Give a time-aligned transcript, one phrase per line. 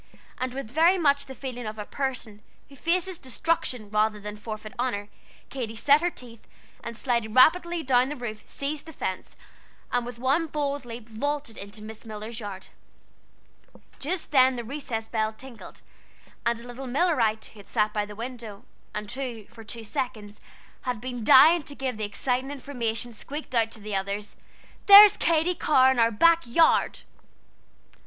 [0.39, 4.73] And with very much the feeling of a person who faces destruction rather than forfeit
[4.79, 5.09] honor,
[5.49, 6.47] Katy set her teeth,
[6.83, 9.35] and sliding rapidly down the roof, seized the fence,
[9.91, 12.69] and with one bold leap vaulted into Miss Miller's yard.
[13.99, 15.83] Just then the recess bell tinkled;
[16.47, 18.65] and a little Millerite who sat by the window,
[18.95, 20.41] and who, for two seconds,
[20.81, 24.35] had been dying to give the exciting information, squeaked out to the others:
[24.87, 27.01] "There's Katy Carr in our back yard!"